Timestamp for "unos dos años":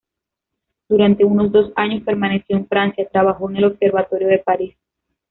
1.23-2.01